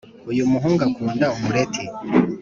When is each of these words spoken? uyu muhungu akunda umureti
uyu 0.31 0.43
muhungu 0.51 0.81
akunda 0.89 1.25
umureti 1.35 1.83